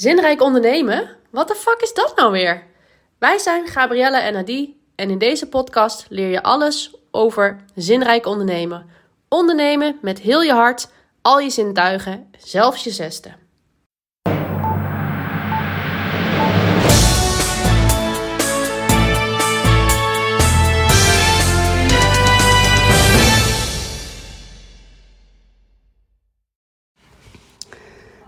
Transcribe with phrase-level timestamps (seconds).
[0.00, 1.16] Zinrijk ondernemen?
[1.30, 2.66] Wat de fuck is dat nou weer?
[3.18, 8.86] Wij zijn Gabrielle en Adi en in deze podcast leer je alles over zinrijk ondernemen.
[9.28, 10.90] Ondernemen met heel je hart,
[11.22, 13.32] al je zintuigen, zelfs je zesde.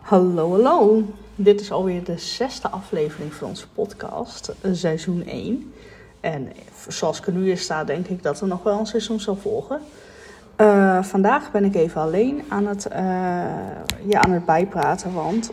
[0.01, 1.05] Hallo, hallo.
[1.37, 5.73] Dit is alweer de zesde aflevering van onze podcast, eh, seizoen 1.
[6.21, 6.53] En
[6.89, 9.37] zoals ik er nu in sta, denk ik dat er nog wel een seizoen zal
[9.37, 9.81] volgen.
[10.57, 15.53] Uh, vandaag ben ik even alleen aan het, uh, aan het bijpraten, want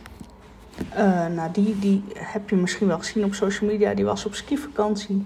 [0.97, 3.93] uh, die, die heb je misschien wel gezien op social media.
[3.93, 5.25] Die was op skivakantie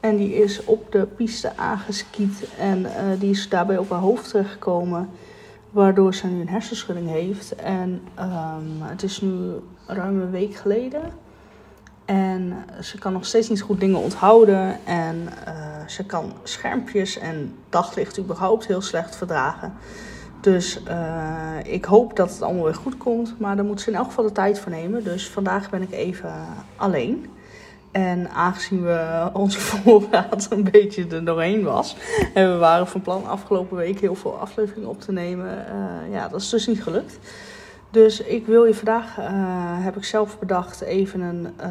[0.00, 2.86] en die is op de piste aangeskiet en
[3.18, 5.08] die is daarbij op haar hoofd terechtgekomen
[5.70, 7.54] waardoor ze nu een hersenschudding heeft.
[7.54, 9.54] En um, het is nu
[9.86, 11.02] ruim een week geleden.
[12.04, 14.78] En ze kan nog steeds niet goed dingen onthouden.
[14.84, 19.72] En uh, ze kan schermpjes en daglicht überhaupt heel slecht verdragen.
[20.40, 23.38] Dus uh, ik hoop dat het allemaal weer goed komt.
[23.38, 25.04] Maar daar moet ze in elk geval de tijd voor nemen.
[25.04, 26.32] Dus vandaag ben ik even
[26.76, 27.26] alleen.
[27.92, 31.96] En aangezien we onze voorraad een beetje er doorheen was.
[32.34, 35.66] En we waren van plan afgelopen week heel veel afleveringen op te nemen.
[35.68, 37.18] Uh, ja, dat is dus niet gelukt.
[37.94, 39.24] Dus ik wil je vandaag, uh,
[39.84, 41.66] heb ik zelf bedacht, even een uh,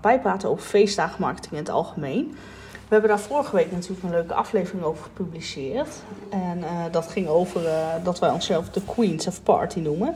[0.00, 2.34] bijpraten over feestdagenmarketing in het algemeen.
[2.72, 5.88] We hebben daar vorige week natuurlijk een leuke aflevering over gepubliceerd.
[6.30, 7.60] En dat ging over
[8.02, 10.14] dat wij onszelf de Queens of Party noemen.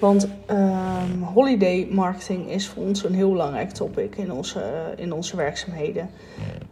[0.00, 4.62] Want um, holiday marketing is voor ons een heel belangrijk topic in onze,
[4.96, 6.10] in onze werkzaamheden.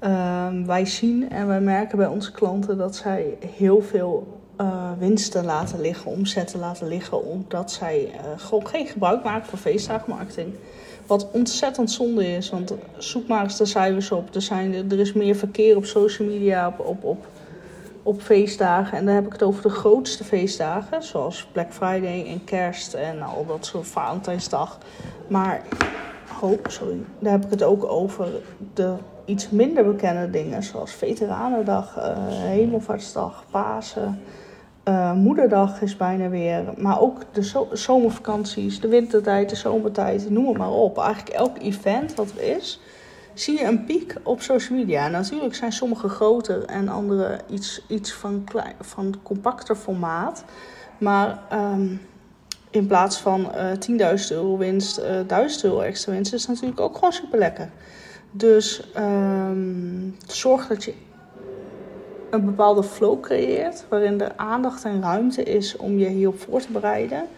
[0.01, 5.45] Um, wij zien en wij merken bij onze klanten dat zij heel veel uh, winsten
[5.45, 10.55] laten liggen, omzetten laten liggen, omdat zij uh, gewoon geen gebruik maken van feestdagenmarketing.
[11.07, 14.35] Wat ontzettend zonde is, want zoek maar eens de cijfers op.
[14.35, 17.27] Er, zijn, er is meer verkeer op social media, op, op, op
[18.03, 18.99] op feestdagen.
[18.99, 23.23] En dan heb ik het over de grootste feestdagen, zoals Black Friday en Kerst en
[23.23, 24.79] al dat soort Valentijnsdag.
[25.29, 25.63] Maar,
[26.41, 28.29] oh, sorry, daar heb ik het ook over
[28.75, 34.21] de iets minder bekende dingen, zoals Veteranendag, uh, Hemelvaartsdag, Pasen.
[34.91, 36.65] Uh, moederdag is bijna weer.
[36.77, 40.99] Maar ook de zo zomervakanties, de wintertijd, de zomertijd, noem het maar op.
[40.99, 42.81] Eigenlijk elk event wat er is,
[43.35, 45.09] zie je een piek op social media.
[45.09, 50.45] natuurlijk zijn sommige groter en andere iets, iets van, klein, van compacter formaat.
[50.99, 52.01] Maar um,
[52.71, 53.53] in plaats van
[54.01, 57.71] uh, 10.000 euro winst, uh, 1000 euro extra winst is natuurlijk ook gewoon super lekker.
[58.31, 60.95] Dus um, zorg dat je
[62.31, 66.73] een bepaalde flow creëert waarin er aandacht en ruimte is om je hierop voor te
[66.73, 67.29] bereiden.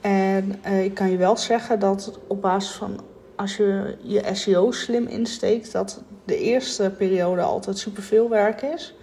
[0.00, 3.00] En uh, ik kan je wel zeggen dat op basis van
[3.36, 8.94] als je je SEO slim insteekt, dat de eerste periode altijd superveel werk is.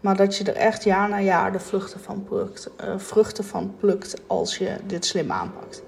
[0.00, 2.42] Maar dat je er echt jaar na jaar de vruchten van uh,
[2.96, 5.82] vruchten van plukt als je dit slim aanpakt.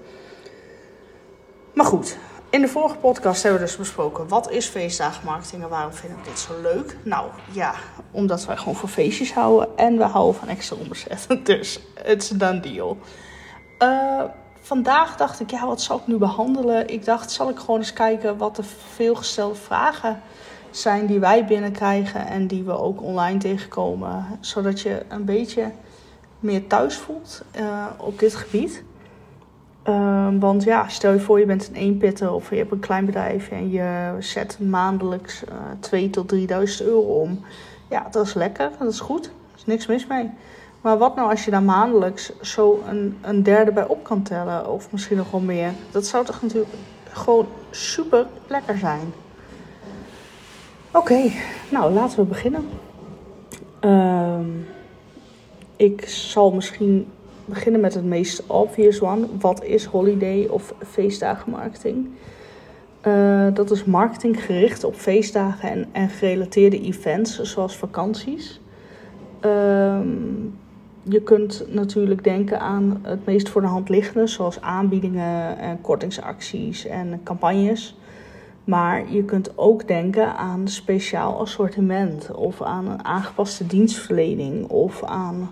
[1.73, 2.17] Maar goed,
[2.49, 6.23] in de vorige podcast hebben we dus besproken wat is feestdagenmarketing en waarom vind ik
[6.23, 6.97] dit zo leuk.
[7.03, 7.73] Nou ja,
[8.11, 11.27] omdat wij gewoon van feestjes houden en we houden van extra omzet.
[11.43, 12.97] Dus het is done deal.
[13.79, 14.23] Uh,
[14.61, 16.89] vandaag dacht ik, ja, wat zal ik nu behandelen?
[16.89, 18.63] Ik dacht, zal ik gewoon eens kijken wat de
[18.93, 20.21] veelgestelde vragen
[20.71, 24.25] zijn die wij binnenkrijgen en die we ook online tegenkomen.
[24.39, 25.71] Zodat je een beetje
[26.39, 28.83] meer thuis voelt uh, op dit gebied.
[29.89, 33.05] Uh, want ja, stel je voor je bent een eenpitter of je hebt een klein
[33.05, 35.43] bedrijf en je zet maandelijks
[35.91, 37.39] uh, 2.000 tot 3.000 euro om.
[37.89, 39.25] Ja, dat is lekker, dat is goed.
[39.25, 40.29] Er is niks mis mee.
[40.81, 44.69] Maar wat nou als je daar maandelijks zo een, een derde bij op kan tellen,
[44.69, 45.71] of misschien nog wel meer?
[45.91, 46.73] Dat zou toch natuurlijk
[47.09, 49.13] gewoon super lekker zijn.
[50.91, 51.31] Oké,
[51.69, 52.69] nou laten we beginnen.
[53.81, 54.39] Uh,
[55.75, 57.07] ik zal misschien
[57.47, 59.27] beginnen met het meest obvious one.
[59.39, 62.07] Wat is holiday of feestdagenmarketing?
[63.07, 68.61] Uh, dat is marketing gericht op feestdagen en, en gerelateerde events, zoals vakanties.
[69.45, 69.99] Uh,
[71.03, 76.85] je kunt natuurlijk denken aan het meest voor de hand liggende, zoals aanbiedingen en kortingsacties
[76.85, 77.97] en campagnes.
[78.63, 85.49] Maar je kunt ook denken aan speciaal assortiment of aan een aangepaste dienstverlening of aan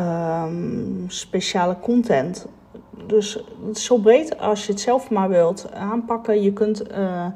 [0.00, 2.46] um, speciale content.
[3.06, 3.44] Dus
[3.74, 6.42] zo breed als je het zelf maar wilt aanpakken.
[6.42, 7.26] Je kunt uh,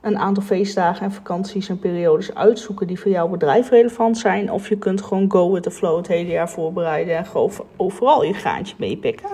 [0.00, 4.52] een aantal feestdagen en vakanties en periodes uitzoeken die voor jouw bedrijf relevant zijn.
[4.52, 8.24] Of je kunt gewoon go with the flow het hele jaar voorbereiden en gewoon overal
[8.24, 9.28] je graantje meepikken.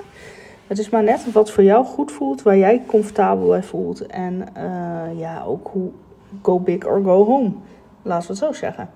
[0.67, 4.07] Het is maar net wat voor jou goed voelt, waar jij comfortabel bij voelt.
[4.07, 5.91] En uh, ja, ook hoe
[6.43, 7.53] go big or go home.
[8.03, 8.91] Laten we het zo zeggen.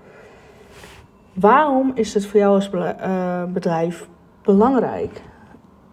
[1.40, 4.08] Waarom is het voor jou als uh, bedrijf
[4.42, 5.22] belangrijk?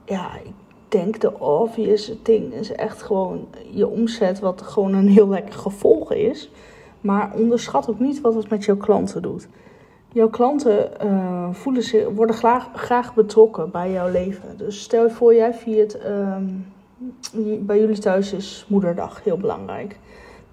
[0.06, 0.54] Ja, ik
[0.90, 6.14] denk de obvious ding is echt gewoon je omzet, wat gewoon een heel lekker gevolg
[6.14, 6.52] is.
[7.02, 9.48] Maar onderschat ook niet wat het met jouw klanten doet.
[10.12, 14.58] Jouw klanten uh, voelen zich, worden graag, graag betrokken bij jouw leven.
[14.58, 16.74] Dus stel je voor, jij viert, um,
[17.60, 20.00] bij jullie thuis is moederdag heel belangrijk.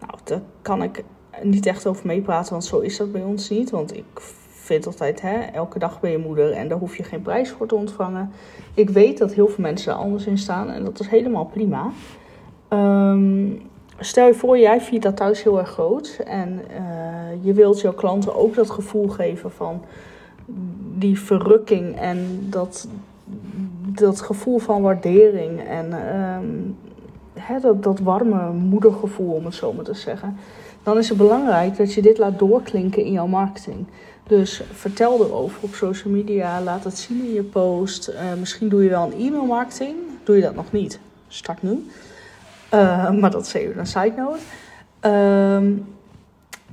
[0.01, 1.05] Nou, daar kan ik
[1.43, 3.71] niet echt over meepraten, want zo is dat bij ons niet.
[3.71, 4.21] Want ik
[4.63, 7.67] vind altijd, hè, elke dag ben je moeder en daar hoef je geen prijs voor
[7.67, 8.31] te ontvangen.
[8.75, 11.91] Ik weet dat heel veel mensen er anders in staan en dat is helemaal prima.
[12.69, 13.63] Um,
[13.99, 17.93] stel je voor, jij viert dat thuis heel erg groot en uh, je wilt jouw
[17.93, 19.83] klanten ook dat gevoel geven van
[20.95, 22.89] die verrukking en dat,
[23.85, 26.77] dat gevoel van waardering en um,
[27.35, 30.37] hè, dat, dat warme moedergevoel, om het zo maar te zeggen.
[30.83, 33.87] Dan is het belangrijk dat je dit laat doorklinken in jouw marketing.
[34.27, 38.09] Dus vertel erover op social media, laat het zien in je post.
[38.09, 39.97] Uh, misschien doe je wel een e-mail marketing.
[40.25, 40.99] Doe je dat nog niet?
[41.29, 41.87] Start nu.
[42.75, 44.41] Uh, maar dat is even een side note.
[45.07, 45.79] Uh,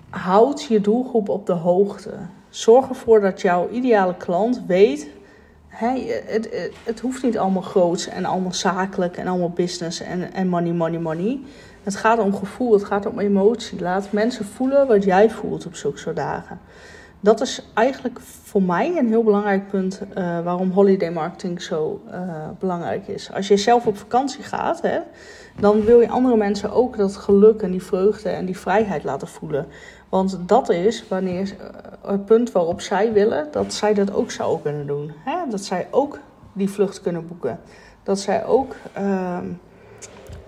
[0.10, 2.12] houd je doelgroep op de hoogte.
[2.50, 5.08] Zorg ervoor dat jouw ideale klant weet.
[5.70, 10.72] Het, het, hoeft niet allemaal groots en allemaal zakelijk en allemaal business en, en money,
[10.72, 11.40] money, money.
[11.84, 13.82] Het gaat om gevoel, het gaat om emotie.
[13.82, 16.60] Laat mensen voelen wat jij voelt op zulke soort dagen
[17.20, 22.48] dat is eigenlijk voor mij een heel belangrijk punt uh, waarom holiday marketing zo uh,
[22.60, 23.32] belangrijk is.
[23.34, 25.00] Als je zelf op vakantie gaat, hè,
[25.60, 29.28] dan wil je andere mensen ook dat geluk en die vreugde en die vrijheid laten
[29.28, 29.68] voelen.
[30.10, 31.66] Want dat is wanneer uh,
[32.02, 35.12] het punt waarop zij willen dat zij dat ook zouden kunnen doen.
[35.26, 35.50] Hè?
[35.50, 36.20] Dat zij ook
[36.54, 37.60] die vlucht kunnen boeken.
[38.04, 39.46] Dat zij ook ehm,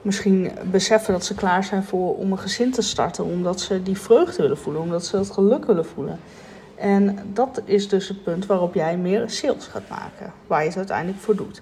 [0.02, 3.26] misschien beseffen dat ze klaar zijn voor, om een gezin te starten.
[3.26, 6.20] Omdat ze die vreugde willen voelen, omdat ze dat geluk willen voelen.
[6.82, 10.78] En dat is dus het punt waarop jij meer sales gaat maken, waar je het
[10.78, 11.62] uiteindelijk voor doet.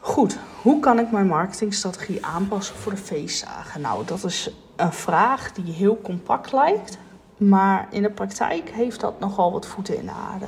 [0.00, 3.80] Goed, hoe kan ik mijn marketingstrategie aanpassen voor de feestdagen?
[3.80, 6.98] Nou, dat is een vraag die heel compact lijkt,
[7.36, 10.46] maar in de praktijk heeft dat nogal wat voeten in de aarde.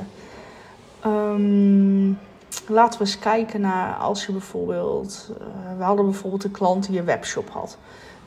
[1.06, 2.18] Um,
[2.68, 5.30] laten we eens kijken naar als je bijvoorbeeld.
[5.30, 7.78] Uh, we hadden bijvoorbeeld een klant die een webshop had.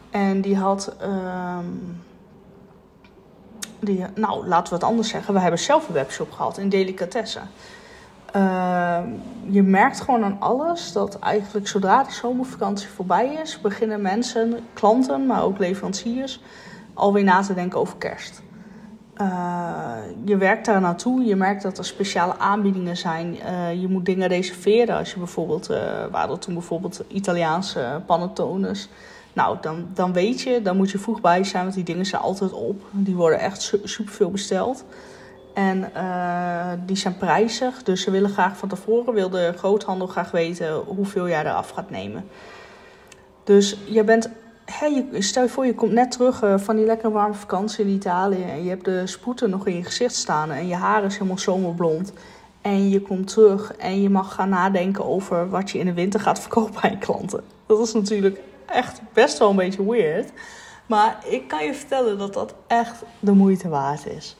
[0.09, 2.03] En die had um,
[4.16, 5.34] nou, laten we het anders zeggen.
[5.34, 7.50] We hebben zelf een webshop gehad in delicatessen.
[8.36, 9.00] Uh,
[9.50, 15.26] je merkt gewoon aan alles dat eigenlijk zodra de zomervakantie voorbij is, beginnen mensen, klanten,
[15.26, 16.42] maar ook leveranciers,
[16.94, 18.44] alweer na te denken over kerst.
[19.22, 23.36] Uh, je werkt daar naartoe, je merkt dat er speciale aanbiedingen zijn.
[23.36, 25.78] Uh, je moet dingen reserveren als je bijvoorbeeld, uh,
[26.12, 28.90] we hadden toen bijvoorbeeld Italiaanse panettones.
[29.36, 32.22] Nou, dan, dan weet je, dan moet je vroeg bij zijn, want die dingen zijn
[32.22, 32.82] altijd op.
[32.92, 34.86] Die worden echt superveel besteld.
[35.54, 40.32] En uh, die zijn prijzig, dus ze willen graag van tevoren, wil de groothandel graag
[40.32, 42.26] weten hoeveel jij eraf gaat nemen.
[43.44, 44.30] Dus je bent,
[45.20, 48.44] stel je voor je komt net terug uh, van die lekker warme vakantie in Italië
[48.44, 51.40] en je hebt de spoeten nog in je gezicht staan en je haar is helemaal
[51.40, 52.14] zomerblond.
[52.62, 56.20] En je komt terug en je mag gaan nadenken over wat je in de winter
[56.20, 57.42] gaat verkopen aan je klanten.
[57.66, 60.31] Dat is natuurlijk echt best wel een beetje weird.
[60.86, 64.36] Maar ik kan je vertellen dat dat echt de moeite waard is.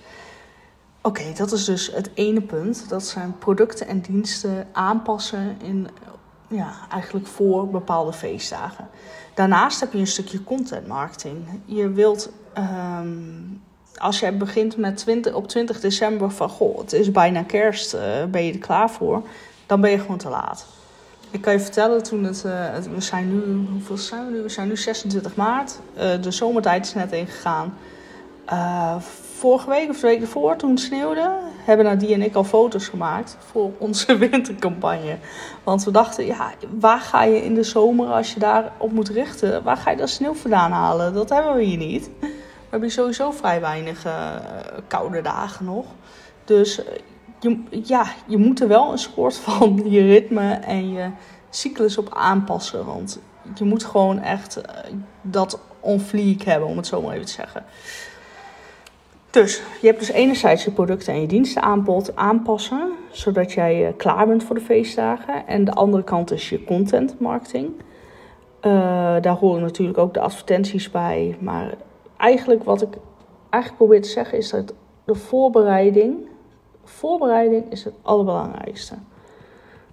[1.01, 2.89] Oké, dat is dus het ene punt.
[2.89, 5.88] Dat zijn producten en diensten aanpassen in,
[6.48, 8.88] ja, eigenlijk voor bepaalde feestdagen.
[9.34, 11.62] Daarnaast heb je een stukje content marketing.
[11.65, 13.62] Je wilt, um,
[13.96, 18.01] als jij begint met 20, op 20 december van goh, het is bijna kerst, uh,
[18.32, 19.22] ben je er klaar voor,
[19.65, 20.65] dan ben je gewoon te laat.
[21.36, 24.42] Ik kan je vertellen, toen het, uh, we zijn nu, hoeveel zijn we nu?
[24.42, 25.80] We zijn nu 26 maart.
[25.98, 27.77] Uh, de zomertijd is net ingegaan.
[28.51, 28.96] Uh,
[29.36, 32.88] vorige week of de week ervoor, toen het sneeuwde, hebben Nadie en ik al foto's
[32.88, 35.18] gemaakt voor onze wintercampagne.
[35.63, 39.63] Want we dachten, ja, waar ga je in de zomer als je daarop moet richten?
[39.63, 41.13] Waar ga je dat sneeuw vandaan halen?
[41.13, 42.10] Dat hebben we hier niet.
[42.20, 42.27] We
[42.70, 44.06] hebben sowieso vrij weinig
[44.88, 45.86] koude dagen nog.
[46.46, 46.82] Dus
[47.70, 51.10] ja, je moet er wel een soort van je ritme en je
[51.50, 52.86] cyclus op aanpassen.
[52.86, 53.20] Want
[53.56, 54.64] je moet gewoon echt uh,
[55.22, 57.66] dat on fleek hebben, om het zo maar even te zeggen.
[59.30, 64.28] Dus je hebt dus enerzijds je producten en je dienstenaanbod aanpassen, zodat jij uh, klaar
[64.28, 65.48] bent voor de feestdagen.
[65.48, 67.72] En de andere kant is je content marketing.
[68.62, 68.72] Uh,
[69.22, 71.38] daar horen natuurlijk ook de advertenties bij.
[71.40, 71.74] Maar
[72.18, 72.98] eigenlijk wat ik
[73.50, 74.74] eigenlijk probeer te zeggen is dat
[75.06, 76.16] de voorbereiding
[76.86, 78.96] voorbereiding is het allerbelangrijkste.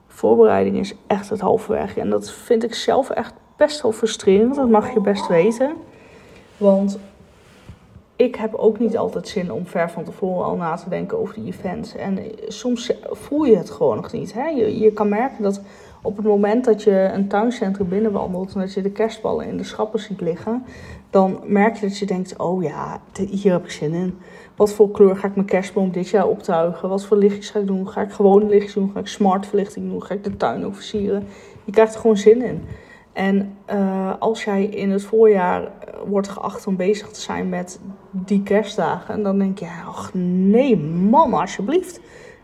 [0.06, 1.96] Voorbereiding is echt het halve werk.
[1.96, 4.54] En dat vind ik zelf echt best wel frustrerend.
[4.54, 5.72] Dat mag je best weten.
[6.56, 6.98] Want
[8.16, 11.34] ik heb ook niet altijd zin om ver van tevoren al na te denken over
[11.34, 11.94] die events.
[11.94, 12.18] En
[12.48, 14.32] soms voel je het gewoon nog niet.
[14.32, 14.48] Hè?
[14.48, 15.60] Je, je kan merken dat
[16.02, 19.64] op het moment dat je een tuincentrum binnenwandelt en dat je de kerstballen in de
[19.64, 20.64] schappen ziet liggen,
[21.10, 24.18] dan merk je dat je denkt: oh ja, hier heb ik zin in.
[24.56, 26.88] Wat voor kleur ga ik mijn kerstboom dit jaar optuigen?
[26.88, 27.88] Wat voor lichtjes ga ik doen?
[27.88, 28.90] Ga ik gewone lichtjes doen?
[28.94, 30.02] Ga ik smart verlichting doen?
[30.02, 31.26] Ga ik de tuin ook versieren?
[31.64, 32.62] Je krijgt er gewoon zin in.
[33.12, 35.72] En uh, als jij in het voorjaar
[36.06, 37.80] wordt geacht om bezig te zijn met
[38.10, 42.00] die kerstdagen, dan denk je: ach nee, man, alsjeblieft.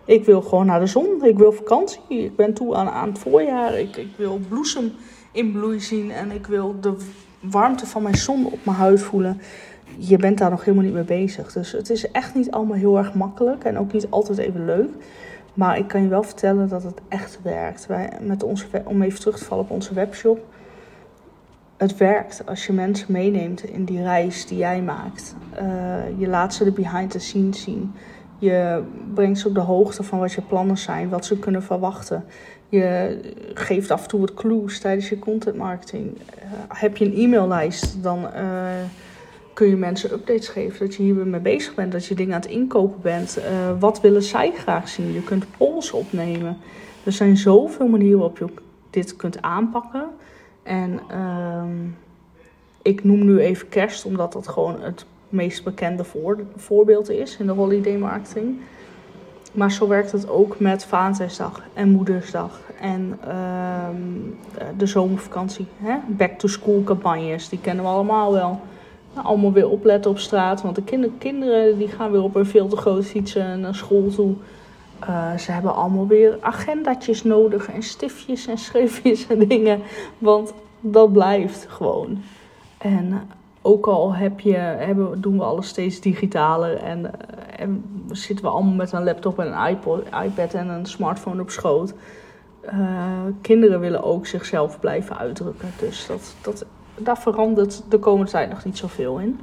[0.09, 1.25] Ik wil gewoon naar de zon.
[1.25, 2.01] Ik wil vakantie.
[2.09, 3.79] Ik ben toe aan, aan het voorjaar.
[3.79, 4.93] Ik, ik wil bloesem
[5.33, 6.11] in bloei zien.
[6.11, 6.97] En ik wil de
[7.41, 9.41] warmte van mijn zon op mijn huid voelen.
[9.99, 11.53] Je bent daar nog helemaal niet mee bezig.
[11.53, 13.65] Dus het is echt niet allemaal heel erg makkelijk.
[13.65, 14.91] En ook niet altijd even leuk.
[15.55, 17.87] Maar ik kan je wel vertellen dat het echt werkt.
[17.87, 20.45] Wij, met onze, om even terug te vallen op onze webshop.
[21.77, 25.35] Het werkt als je mensen meeneemt in die reis die jij maakt.
[25.63, 27.93] Uh, je laat ze de behind the scenes zien.
[28.39, 28.83] Je
[29.15, 32.25] brengt ze op de hoogte van wat je plannen zijn, wat ze kunnen verwachten.
[32.69, 33.19] Je
[33.55, 36.07] geeft af en toe wat clues tijdens je content marketing.
[36.17, 38.71] Uh, heb je een e-maillijst, dan uh,
[39.55, 40.87] kun je mensen updates geven.
[40.87, 43.39] Dat je hier mee bezig bent, dat je dingen aan het inkopen bent.
[43.39, 43.45] Uh,
[43.81, 45.13] wat willen zij graag zien?
[45.13, 46.57] Je kunt polls opnemen.
[47.05, 48.47] Er zijn zoveel manieren waarop je
[48.91, 50.07] dit kunt aanpakken.
[50.63, 51.77] En ehm,
[52.83, 57.47] ik noem nu even kerst, omdat dat gewoon het meest bekende voor, voorbeeld is in
[57.47, 58.61] de holiday marketing.
[59.53, 63.89] Maar zo werkt het ook met Valentijnsdag en Moedersdag en uh,
[64.77, 65.67] de zomervakantie.
[65.77, 65.97] Hè?
[66.07, 68.61] Back to school campagnes, die kennen we allemaal wel.
[69.15, 72.47] Nou, allemaal weer opletten op straat, want de kinder, kinderen die gaan weer op een
[72.47, 74.35] veel te groot fietsen naar school toe.
[75.03, 79.81] Uh, ze hebben allemaal weer agendatjes nodig en stiftjes en schriftjes en dingen.
[80.19, 82.23] Want dat blijft gewoon.
[82.79, 83.29] En
[83.69, 87.11] ook al heb je, hebben, doen we alles steeds digitaler en, uh,
[87.57, 91.51] en zitten we allemaal met een laptop en een iPod, iPad en een smartphone op
[91.51, 91.95] schoot.
[92.65, 92.73] Uh,
[93.41, 95.69] kinderen willen ook zichzelf blijven uitdrukken.
[95.79, 99.41] Dus dat, dat, daar verandert de komende tijd nog niet zoveel in.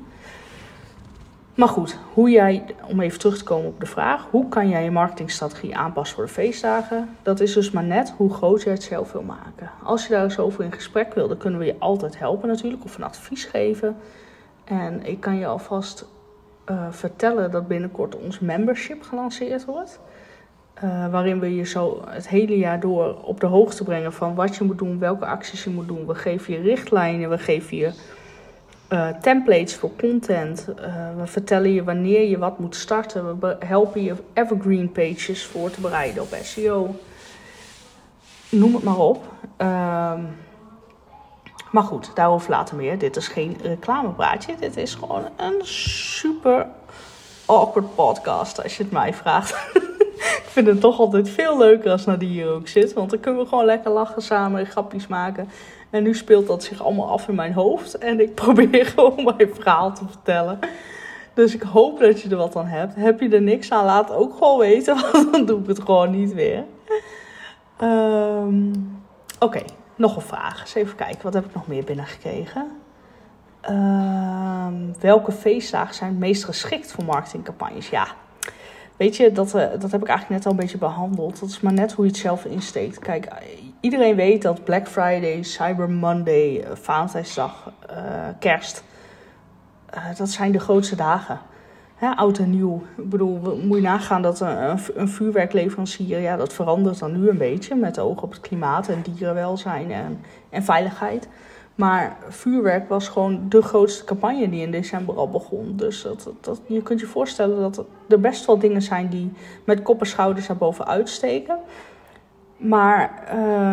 [1.56, 4.84] Maar goed, hoe jij, om even terug te komen op de vraag, hoe kan jij
[4.84, 7.10] je marketingstrategie aanpassen voor de feestdagen?
[7.22, 9.72] Dat is dus maar net hoe groot je het zelf wil maken.
[9.84, 12.84] Als je daar eens over in gesprek wil, dan kunnen we je altijd helpen natuurlijk,
[12.84, 13.98] of een advies geven.
[14.64, 16.06] En ik kan je alvast
[16.70, 20.00] uh, vertellen dat binnenkort ons membership gelanceerd wordt.
[20.84, 24.56] Uh, waarin we je zo het hele jaar door op de hoogte brengen van wat
[24.56, 26.06] je moet doen, welke acties je moet doen.
[26.06, 27.92] We geven je richtlijnen, we geven je
[28.90, 30.66] uh, templates voor content.
[30.80, 30.86] Uh,
[31.18, 33.40] we vertellen je wanneer je wat moet starten.
[33.40, 36.96] We helpen je evergreen pages voor te bereiden op SEO.
[38.50, 39.24] Noem het maar op.
[39.58, 40.14] Uh,
[41.72, 42.98] maar goed, daarover later meer.
[42.98, 44.56] Dit is geen reclamepraatje.
[44.60, 46.68] Dit is gewoon een super
[47.46, 49.56] awkward podcast, als je het mij vraagt.
[50.56, 52.94] vind het toch altijd veel leuker als Nadie hier ook zit.
[52.94, 55.50] Want dan kunnen we gewoon lekker lachen samen en grapjes maken.
[55.90, 57.98] En nu speelt dat zich allemaal af in mijn hoofd.
[57.98, 60.60] En ik probeer gewoon mijn verhaal te vertellen.
[61.34, 62.96] Dus ik hoop dat je er wat aan hebt.
[62.96, 64.96] Heb je er niks aan, laat ook gewoon weten.
[65.12, 66.64] Want dan doe ik het gewoon niet weer.
[67.82, 68.72] Um,
[69.40, 69.62] Oké,
[69.96, 70.62] nog een vraag.
[70.62, 72.72] Eens even kijken, wat heb ik nog meer binnengekregen?
[73.70, 77.90] Um, welke feestdagen zijn het meest geschikt voor marketingcampagnes?
[77.90, 78.08] Ja,
[78.98, 81.40] Weet je, dat, uh, dat heb ik eigenlijk net al een beetje behandeld.
[81.40, 83.00] Dat is maar net hoe je het zelf insteekt.
[83.00, 83.28] Kijk,
[83.80, 87.98] iedereen weet dat Black Friday, Cyber Monday, uh, Valentijnsdag, uh,
[88.40, 88.84] Kerst...
[90.18, 91.40] dat zijn de grootste dagen.
[91.96, 92.84] Hè, oud en nieuw.
[92.98, 96.20] Ik bedoel, moet je nagaan dat een, een vuurwerkleverancier...
[96.20, 100.22] Ja, dat verandert dan nu een beetje met oog op het klimaat en dierenwelzijn en,
[100.50, 101.28] en veiligheid...
[101.76, 105.74] Maar vuurwerk was gewoon de grootste campagne die in december al begon.
[105.76, 109.32] Dus dat, dat, je kunt je voorstellen dat er best wel dingen zijn die
[109.64, 111.58] met kop en schouders daarboven uitsteken.
[112.58, 113.24] Maar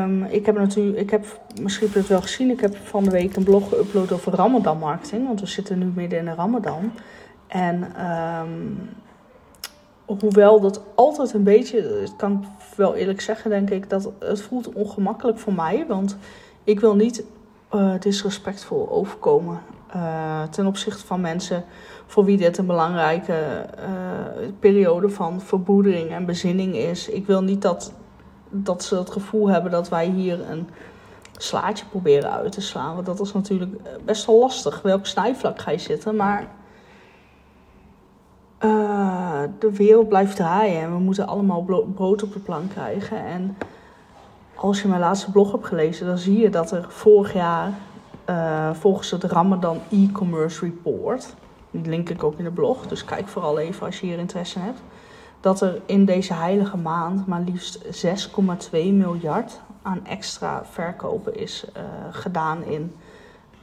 [0.03, 3.05] um, ik heb natuurlijk, ik heb, misschien heb je het wel gezien, ik heb van
[3.05, 5.27] de week een blog geüpload over Ramadan marketing.
[5.27, 6.93] Want we zitten nu midden in de Ramadan.
[7.47, 8.07] En
[8.41, 8.79] um,
[10.21, 12.45] hoewel dat altijd een beetje, ik kan
[12.77, 15.85] wel eerlijk zeggen, denk ik, dat het voelt ongemakkelijk voor mij.
[15.89, 16.17] Want
[16.65, 17.25] ik wil niet
[17.75, 19.61] uh, disrespectvol overkomen
[19.97, 21.65] uh, ten opzichte van mensen
[22.07, 27.09] voor wie dit een belangrijke uh, periode van verboedering en bezinning is.
[27.09, 27.93] Ik wil niet dat,
[28.49, 30.69] dat ze het gevoel hebben dat wij hier een
[31.37, 32.95] slaatje proberen uit te slaan.
[32.95, 33.73] Want dat is natuurlijk
[34.05, 34.83] best wel lastig.
[34.83, 36.17] Welk snijvlak ga je zitten?
[36.17, 36.47] Maar
[39.59, 41.63] de wereld blijft draaien en we moeten allemaal
[41.95, 43.25] brood op de plank krijgen.
[43.25, 43.57] En
[44.55, 47.73] als je mijn laatste blog hebt gelezen, dan zie je dat er vorig jaar
[48.31, 51.35] uh, volgens het Ramadan e-commerce report,
[51.71, 54.59] die link ik ook in de blog, dus kijk vooral even als je hier interesse
[54.59, 54.81] in hebt,
[55.41, 61.83] dat er in deze heilige maand maar liefst 6,2 miljard aan extra verkopen is uh,
[62.11, 62.95] gedaan in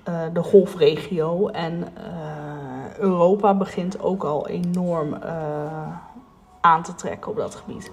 [0.09, 1.47] uh, de golfregio.
[1.47, 1.87] En
[2.97, 5.17] Europa begint ook al enorm
[6.61, 7.91] aan te trekken op dat gebied.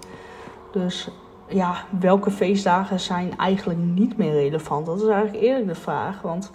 [0.71, 1.09] Dus
[1.47, 4.85] ja, welke feestdagen zijn eigenlijk niet meer relevant?
[4.85, 6.21] Dat is eigenlijk eerlijk de vraag.
[6.21, 6.49] Want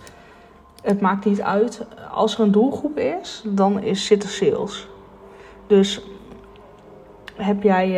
[0.83, 1.87] het maakt niet uit.
[2.11, 4.89] Als er een doelgroep is, dan is, zit er sales.
[5.67, 6.03] Dus
[7.35, 7.97] heb jij uh,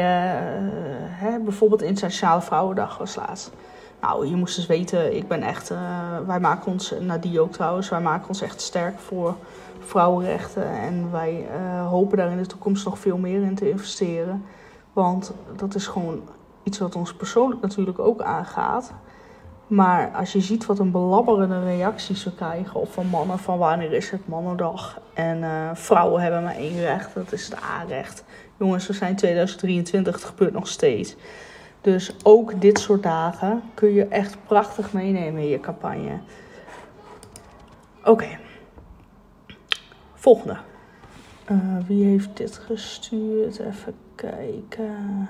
[1.09, 3.53] hè, bijvoorbeeld Internationale Vrouwendag laatst.
[4.01, 5.79] Nou, je moest dus weten, ik ben echt, uh,
[6.27, 9.35] wij maken ons, die ook trouwens, wij maken ons echt sterk voor
[9.79, 10.71] vrouwenrechten.
[10.71, 14.45] En wij uh, hopen daar in de toekomst nog veel meer in te investeren.
[14.93, 16.23] Want dat is gewoon
[16.65, 18.93] iets wat ons persoonlijk natuurlijk ook aangaat.
[19.67, 23.93] Maar als je ziet wat een belabberende reacties we krijgen, of van mannen, van wanneer
[23.93, 25.01] is het mannendag?
[25.15, 28.25] En uh, vrouwen hebben maar één recht, dat is het A-recht.
[28.57, 31.17] Jongens, we zijn 2023, het gebeurt nog steeds.
[31.81, 36.21] Dus ook dit soort dagen kun je echt prachtig meenemen in je campagne.
[38.05, 38.39] Oké.
[40.15, 40.57] Volgende.
[41.51, 43.59] Uh, wie heeft dit gestuurd?
[43.59, 45.29] Even kijken.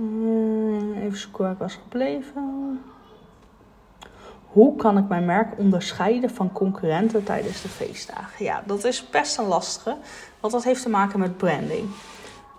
[0.00, 2.80] Uh, even zoeken waar ik was gebleven.
[4.46, 8.44] Hoe kan ik mijn merk onderscheiden van concurrenten tijdens de feestdagen?
[8.44, 9.96] Ja, dat is best een lastige,
[10.40, 11.88] want dat heeft te maken met branding.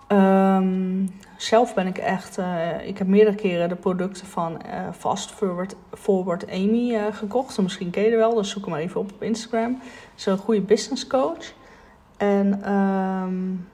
[0.07, 5.31] Um, zelf ben ik echt, uh, ik heb meerdere keren de producten van uh, Fast
[5.31, 7.57] Forward, Forward Amy uh, gekocht.
[7.57, 9.79] En misschien ken je wel, dus zoek hem maar even op op Instagram.
[10.15, 11.53] Ze is een goede business coach.
[12.17, 13.67] En um,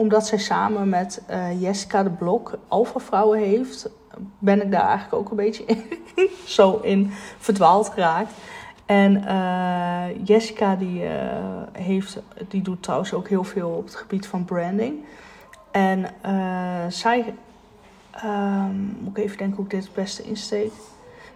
[0.00, 1.22] omdat zij samen met
[1.58, 3.90] Jessica de Blok Alpha Vrouwen heeft,
[4.38, 5.64] ben ik daar eigenlijk ook een beetje
[6.44, 8.32] zo in verdwaald geraakt.
[8.86, 11.10] En uh, Jessica die, uh,
[11.72, 15.04] heeft, die doet trouwens ook heel veel op het gebied van branding.
[15.70, 16.06] En
[16.88, 17.34] zij,
[18.24, 20.72] um, moet ik even denken hoe ik dit het beste insteek.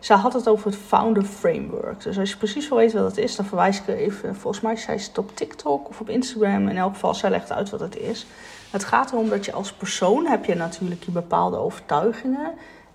[0.05, 2.03] Zij had het over het Founder Framework.
[2.03, 4.37] Dus als je precies wil weten wat het is, dan verwijs ik er even.
[4.37, 6.69] Volgens mij zei ze het op TikTok of op Instagram.
[6.69, 8.27] In elk geval, zij legt uit wat het is.
[8.75, 12.53] Het gaat erom dat je als persoon heb je natuurlijk je bepaalde overtuigingen.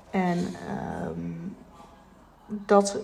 [0.10, 0.38] En
[1.08, 1.56] um,
[2.48, 2.98] dat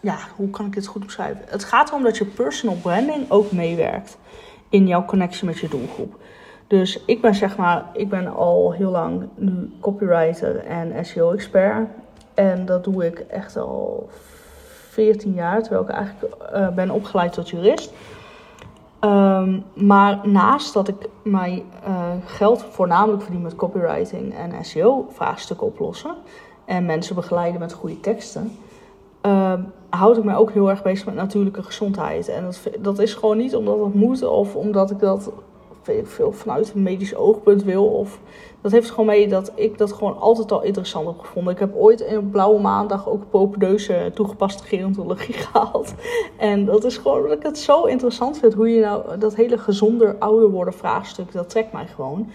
[0.00, 1.44] ja, hoe kan ik dit goed beschrijven?
[1.48, 4.18] Het gaat erom dat je personal branding ook meewerkt
[4.68, 6.18] in jouw connectie met je doelgroep.
[6.66, 11.88] Dus ik ben zeg maar, ik ben al heel lang nu copywriter en SEO-expert.
[12.34, 14.08] En dat doe ik echt al
[14.90, 17.92] 14 jaar, terwijl ik eigenlijk uh, ben opgeleid tot jurist.
[19.00, 26.14] Um, maar naast dat ik mijn uh, geld voornamelijk verdien met copywriting en SEO-vraagstukken oplossen
[26.64, 28.56] en mensen begeleiden met goede teksten,
[29.26, 29.52] uh,
[29.90, 32.28] houd ik mij ook heel erg bezig met natuurlijke gezondheid.
[32.28, 35.32] En dat, dat is gewoon niet omdat het moet of omdat ik dat
[36.04, 37.86] veel vanuit een medisch oogpunt wil.
[37.86, 38.18] Of,
[38.60, 41.52] dat heeft gewoon mee dat ik dat gewoon altijd al interessant heb gevonden.
[41.52, 45.94] Ik heb ooit in Blauwe Maandag ook popedeuze toegepaste gerontologie gehaald.
[46.36, 48.54] En dat is gewoon dat ik het zo interessant vind.
[48.54, 52.30] Hoe je nou dat hele gezonder ouder worden vraagstuk, dat trekt mij gewoon.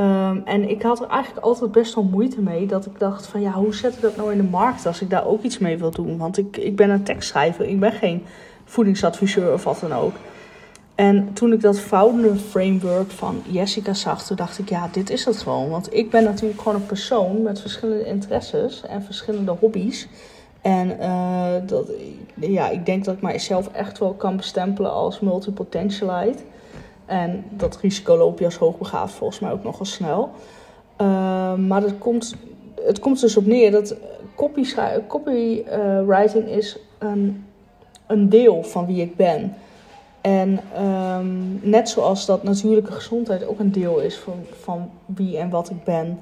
[0.00, 2.66] Um, en ik had er eigenlijk altijd best wel moeite mee.
[2.66, 5.10] Dat ik dacht van ja, hoe zet ik dat nou in de markt als ik
[5.10, 6.18] daar ook iets mee wil doen?
[6.18, 8.24] Want ik, ik ben een tekstschrijver, ik ben geen
[8.64, 10.12] voedingsadviseur of wat dan ook.
[10.94, 15.24] En toen ik dat founder framework van Jessica zag, toen dacht ik ja, dit is
[15.24, 15.68] het gewoon.
[15.68, 20.08] Want ik ben natuurlijk gewoon een persoon met verschillende interesses en verschillende hobby's.
[20.60, 21.90] En uh, dat,
[22.34, 26.42] ja, ik denk dat ik mijzelf echt wel kan bestempelen als multipotentialite.
[27.06, 30.30] En dat risico loop je als hoogbegaafd volgens mij ook nogal snel.
[31.00, 32.34] Uh, maar dat komt,
[32.82, 33.96] het komt dus op neer dat
[34.34, 35.64] copywriting copy,
[36.50, 37.44] is een,
[38.06, 39.54] een deel van wie ik ben.
[40.24, 45.50] En um, net zoals dat natuurlijke gezondheid ook een deel is van, van wie en
[45.50, 46.20] wat ik ben.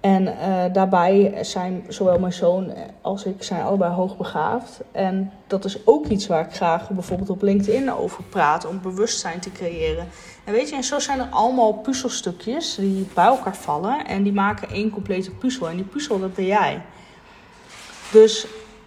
[0.00, 4.80] En uh, daarbij zijn zowel mijn zoon als ik zijn allebei hoogbegaafd.
[4.92, 9.40] En dat is ook iets waar ik graag bijvoorbeeld op LinkedIn over praat, om bewustzijn
[9.40, 10.08] te creëren.
[10.44, 14.32] En weet je, en zo zijn er allemaal puzzelstukjes die bij elkaar vallen en die
[14.32, 15.68] maken één complete puzzel.
[15.68, 16.82] En die puzzel, dat ben jij.
[18.12, 18.46] Dus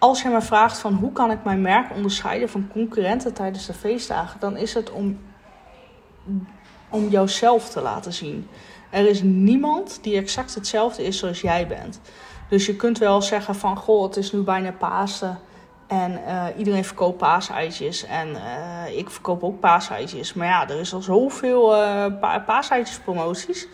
[0.10, 3.74] als je me vraagt van hoe kan ik mijn merk onderscheiden van concurrenten tijdens de
[3.74, 5.20] feestdagen, dan is het om,
[6.90, 8.48] om jouzelf te laten zien.
[8.90, 12.02] Er is niemand die exact hetzelfde is zoals jij bent.
[12.50, 15.40] Dus je kunt wel zeggen van, goh, het is nu bijna Pasen.
[15.88, 18.06] En eh, iedereen verkoopt paaseitjes.
[18.06, 20.34] En eh, ik verkoop ook paaseitjes.
[20.34, 23.68] Maar ja, er is al zoveel uh, pa paaseitjes promoties.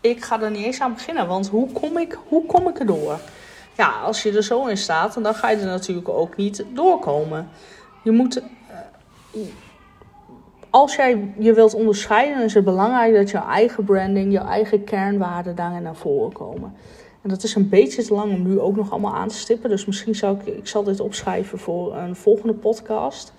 [0.00, 1.26] Ik ga er niet eens aan beginnen.
[1.26, 3.20] Want hoe kom ik, hoe kom ik erdoor?
[3.78, 7.48] Ja, als je er zo in staat, dan ga je er natuurlijk ook niet doorkomen.
[8.02, 8.42] Je moet...
[10.70, 15.54] als jij je wilt onderscheiden, is het belangrijk dat je eigen branding, je eigen kernwaarden
[15.54, 16.74] daarin naar voren komen.
[17.22, 19.70] En dat is een beetje te lang om nu ook nog allemaal aan te stippen.
[19.70, 23.32] Dus misschien zou ik, ik zal dit opschrijven voor een volgende podcast.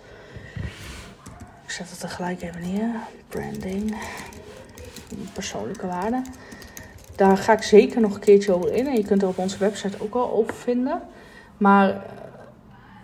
[1.63, 2.95] Ik zet het er gelijk even neer.
[3.27, 3.97] Branding.
[5.33, 6.23] Persoonlijke waarden.
[7.19, 8.87] Daar ga ik zeker nog een keertje over in.
[8.87, 11.01] En je kunt er op onze website ook al over vinden.
[11.57, 11.95] Maar eh,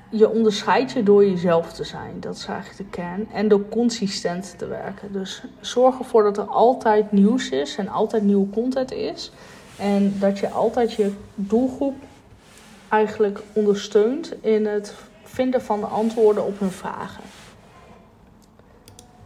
[0.10, 2.20] je onderscheidt je door jezelf te zijn.
[2.20, 3.28] Dat is eigenlijk de kern.
[3.32, 5.12] En door consistent te werken.
[5.12, 9.32] Dus zorg ervoor dat er altijd nieuws is en altijd nieuwe content is.
[9.78, 11.96] En dat je altijd je doelgroep
[12.90, 17.24] eigenlijk ondersteunt in het vinden van de antwoorden op hun vragen.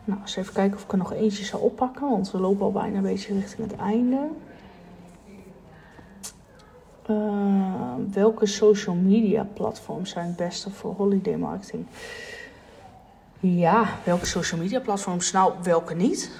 [0.03, 2.71] Nou, eens even kijken of ik er nog eentje zou oppakken, want we lopen al
[2.71, 4.27] bijna een beetje richting het einde.
[7.09, 11.85] Uh, welke social media platforms zijn het beste voor holiday marketing?
[13.39, 15.31] Ja, welke social media platforms?
[15.31, 16.31] Nou, welke niet?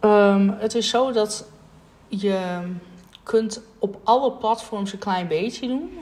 [0.00, 1.48] Um, het is zo dat
[2.08, 2.60] je
[3.22, 5.98] kunt op alle platforms een klein beetje doen.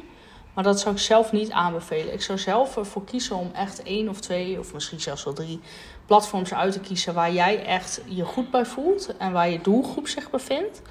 [0.54, 2.12] Maar dat zou ik zelf niet aanbevelen.
[2.12, 5.60] Ik zou zelf ervoor kiezen om echt één of twee, of misschien zelfs wel drie
[6.06, 10.08] platforms uit te kiezen waar jij echt je goed bij voelt en waar je doelgroep
[10.08, 10.82] zich bevindt.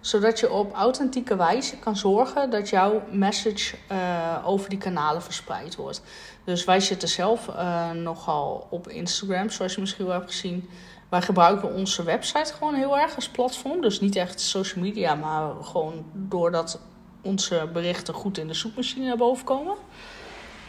[0.00, 3.98] Zodat je op authentieke wijze kan zorgen dat jouw message uh,
[4.44, 6.02] over die kanalen verspreid wordt.
[6.44, 10.68] Dus wij zitten zelf uh, nogal op Instagram, zoals je misschien wel hebt gezien.
[11.08, 13.80] Wij gebruiken onze website gewoon heel erg als platform.
[13.80, 16.80] Dus niet echt social media, maar gewoon doordat
[17.22, 19.74] onze berichten goed in de zoekmachine naar boven komen.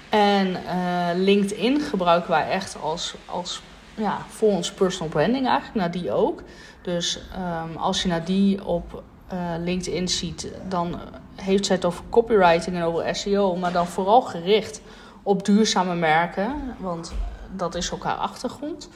[0.10, 3.62] En uh, LinkedIn gebruiken wij echt als, als
[3.96, 6.44] ja, voor ons personal branding eigenlijk, naar die ook.
[6.82, 7.20] Dus
[7.66, 11.00] um, als je naar die op uh, LinkedIn ziet, dan
[11.36, 14.82] heeft zij het over copywriting en over SEO, maar dan vooral gericht
[15.24, 17.14] op duurzame merken, want
[17.56, 18.90] dat is ook haar achtergrond.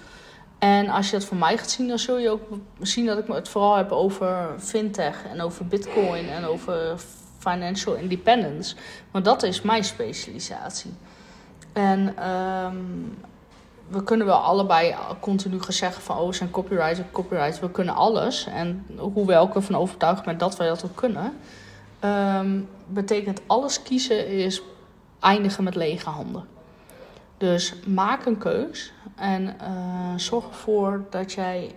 [0.60, 2.42] En als je dat van mij gaat zien, dan zul je ook
[2.82, 6.96] zien dat ik het vooral heb over fintech en over bitcoin en over
[7.38, 8.76] financial independence.
[9.12, 10.94] Want dat is mijn specialisatie.
[11.74, 13.18] En um,
[13.88, 18.46] we kunnen wel allebei continu zeggen van oh, we zijn copyright, we kunnen alles.
[18.46, 21.34] En hoewel ik ervan overtuigd ben dat wij dat ook kunnen,
[22.04, 24.62] um, betekent alles kiezen is
[25.20, 26.46] eindigen met lege handen.
[27.38, 31.76] Dus maak een keus en uh, zorg ervoor dat jij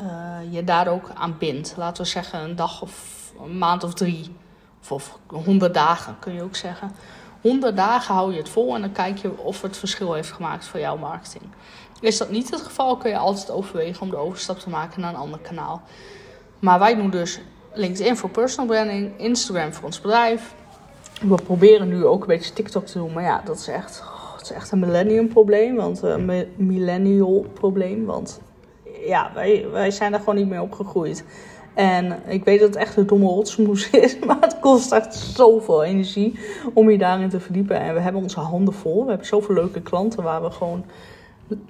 [0.00, 1.74] uh, je daar ook aan bindt.
[1.76, 4.36] Laten we zeggen een dag of een maand of drie.
[4.88, 6.90] Of honderd dagen kun je ook zeggen.
[7.42, 10.64] Honderd dagen hou je het vol en dan kijk je of het verschil heeft gemaakt
[10.64, 11.44] voor jouw marketing.
[12.00, 15.10] Is dat niet het geval, kun je altijd overwegen om de overstap te maken naar
[15.10, 15.82] een ander kanaal.
[16.58, 17.40] Maar wij doen dus
[17.72, 20.54] LinkedIn voor personal branding, Instagram voor ons bedrijf.
[21.22, 24.02] We proberen nu ook een beetje TikTok te doen, maar ja, dat is echt
[24.42, 28.40] het is echt een millennium probleem, want een uh, millennial probleem, want
[29.06, 31.24] ja, wij, wij zijn er gewoon niet mee opgegroeid.
[31.74, 35.84] En ik weet dat het echt een domme rotsmoes is, maar het kost echt zoveel
[35.84, 36.38] energie
[36.74, 37.80] om je daarin te verdiepen.
[37.80, 39.02] En we hebben onze handen vol.
[39.02, 40.84] We hebben zoveel leuke klanten waar we gewoon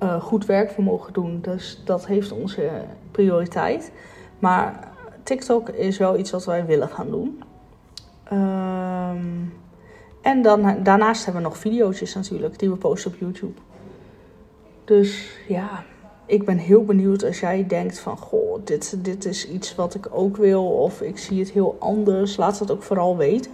[0.03, 1.39] uh, goed werk voor mogen doen.
[1.41, 2.71] Dus dat heeft onze
[3.11, 3.93] prioriteit.
[4.39, 4.89] Maar
[5.23, 7.43] TikTok is wel iets wat wij willen gaan doen.
[8.25, 9.61] Ehm
[10.23, 13.61] en dan, daarnaast hebben we nog video's natuurlijk die we posten op YouTube.
[14.85, 15.85] Dus ja,
[16.27, 18.17] ik ben heel benieuwd als jij denkt van...
[18.17, 22.37] Goh, dit, dit is iets wat ik ook wil of ik zie het heel anders.
[22.37, 23.51] Laat dat ook vooral weten.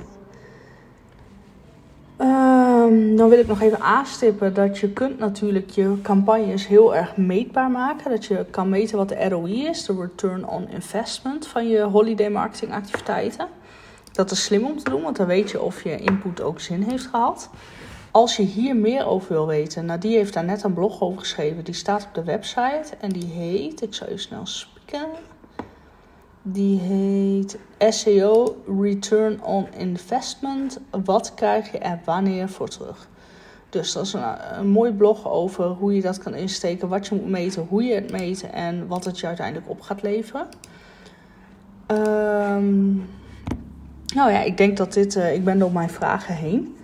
[2.20, 7.16] Um, dan wil ik nog even aanstippen dat je kunt natuurlijk je campagnes heel erg
[7.16, 8.10] meetbaar maken.
[8.10, 12.28] Dat je kan meten wat de ROI is, de return on investment van je holiday
[12.30, 13.46] marketing activiteiten.
[14.12, 16.82] Dat is slim om te doen, want dan weet je of je input ook zin
[16.82, 17.50] heeft gehad.
[18.10, 21.64] Als je hier meer over wil weten, Nadie heeft daar net een blog over geschreven.
[21.64, 25.06] Die staat op de website en die heet, ik zal je snel spieken.
[26.42, 30.80] Die heet SEO Return on Investment.
[31.04, 33.08] Wat krijg je er wanneer voor terug?
[33.70, 37.28] Dus dat is een, mooi blog over hoe je dat kan insteken, wat je moet
[37.28, 40.48] meten, hoe je het meet en wat het je uiteindelijk op gaat leveren.
[41.86, 43.08] Um,
[44.14, 45.16] nou ja, ik denk dat dit.
[45.16, 46.76] Uh, ik ben door mijn vragen heen.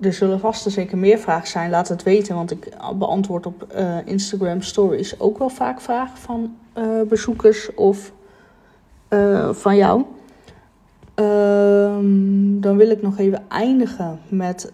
[0.00, 1.70] Er zullen vast en zeker meer vragen zijn.
[1.70, 6.56] Laat het weten, want ik beantwoord op uh, Instagram Stories ook wel vaak vragen van
[6.78, 8.12] uh, bezoekers of
[9.50, 10.04] van jou.
[11.14, 14.72] Ehm, dan wil ik nog even eindigen met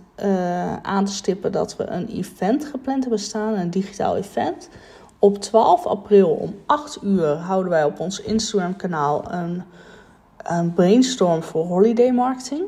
[0.83, 4.69] aan te stippen dat we een event gepland hebben staan, een digitaal event.
[5.19, 9.63] Op 12 april om 8 uur houden wij op ons Instagram kanaal een,
[10.37, 12.63] een brainstorm voor holiday marketing.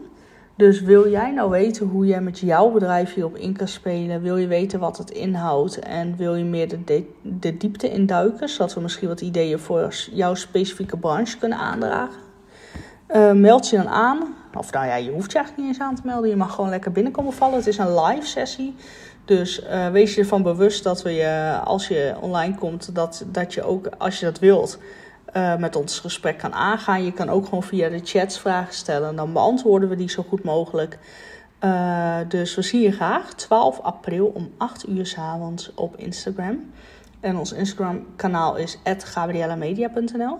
[0.59, 4.23] Dus wil jij nou weten hoe jij met jouw bedrijf hierop in kan spelen?
[4.23, 5.79] Wil je weten wat het inhoudt?
[5.79, 8.49] En wil je meer de, de, diepte induiken?
[8.49, 12.21] Zodat we misschien wat ideeën voor jouw specifieke branche kunnen aandragen?
[13.11, 14.35] Uh, meld je dan aan.
[14.55, 16.31] Of nou ja, je hoeft je eigenlijk niet eens aan te melden.
[16.31, 17.57] Je mag gewoon lekker binnenkomen vallen.
[17.57, 18.75] Het is een live sessie.
[19.25, 23.55] Dus uh, wees je ervan bewust dat we je, als je online komt, dat, dat
[23.55, 24.79] je ook, als je dat wilt,
[25.37, 27.05] uh, met ons gesprek kan aangaan.
[27.05, 29.17] Je kan ook gewoon via de chats vragen stellen.
[29.17, 30.99] Dan beantwoorden we die zo goed mogelijk.
[31.65, 36.71] Uh, dus we zien je graag 12 april om 8 uur s avonds op Instagram.
[37.21, 40.39] En ons Instagram kanaal is gabriellamedia.nl.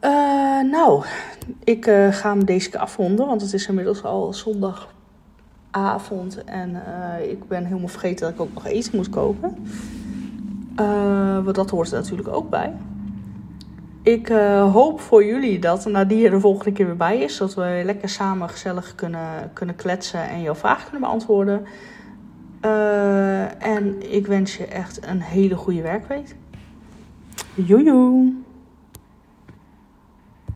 [0.00, 0.10] Uh,
[0.70, 1.04] nou,
[1.64, 6.82] ik ga hem deze keer afronden, want het is inmiddels al zondagavond en
[7.28, 9.56] ik ben helemaal vergeten dat ik ook nog eten moet kopen.
[11.44, 12.72] want dat hoort er natuurlijk ook bij.
[14.02, 14.28] Ik
[14.72, 18.08] hoop voor jullie dat Nadia er de volgende keer weer bij is, zodat we lekker
[18.08, 21.64] samen gezellig kunnen, kunnen kletsen en jouw vragen kunnen beantwoorden.
[23.58, 26.36] en ik wens je echt een hele goede werkweek.
[27.54, 28.32] Joejoe!